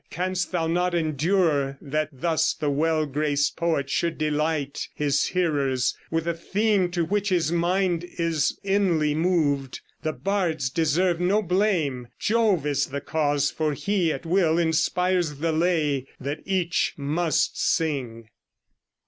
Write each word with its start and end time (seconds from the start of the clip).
canst 0.09 0.51
thou 0.51 0.65
not 0.65 0.95
endure 0.95 1.77
That 1.79 2.09
thus 2.11 2.55
the 2.55 2.71
well 2.71 3.05
graced 3.05 3.55
poet 3.55 3.87
should 3.91 4.17
delight 4.17 4.87
His 4.95 5.27
hearers 5.27 5.95
with 6.09 6.27
a 6.27 6.33
theme 6.33 6.89
to 6.89 7.05
which 7.05 7.29
his 7.29 7.51
mind 7.51 8.05
Is 8.17 8.57
inly 8.63 9.13
moved? 9.13 9.81
The 10.01 10.13
bards 10.13 10.71
deserve 10.71 11.19
no 11.19 11.43
blame; 11.43 12.07
Jove 12.19 12.65
is 12.65 12.87
the 12.87 12.99
cause, 13.01 13.51
for 13.51 13.73
he 13.75 14.11
at 14.11 14.25
will 14.25 14.57
inspires 14.57 15.35
The 15.37 15.51
lay 15.51 16.07
that 16.19 16.39
each 16.45 16.95
must 16.97 17.61
sing.'" 17.63 18.27